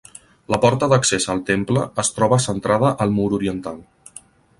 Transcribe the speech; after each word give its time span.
La 0.53 0.57
porta 0.61 0.87
d'accés 0.93 1.27
al 1.33 1.41
temple 1.49 1.83
es 2.03 2.09
troba 2.15 2.39
centrada 2.47 2.91
al 3.07 3.13
mur 3.19 3.29
oriental. 3.39 3.77